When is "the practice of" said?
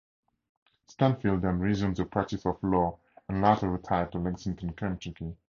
1.97-2.57